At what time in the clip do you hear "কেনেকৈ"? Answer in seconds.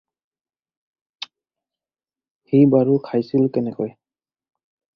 3.59-3.95